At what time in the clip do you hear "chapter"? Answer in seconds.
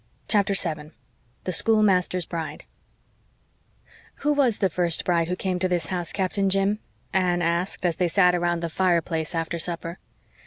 0.27-0.55